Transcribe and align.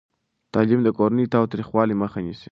تعلیم 0.53 0.81
د 0.83 0.89
کورني 0.97 1.25
تاوتریخوالي 1.33 1.95
مخه 2.01 2.19
نیسي. 2.25 2.39